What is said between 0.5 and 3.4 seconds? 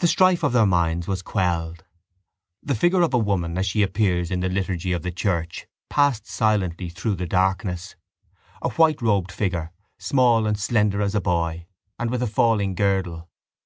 their minds was quelled. The figure of a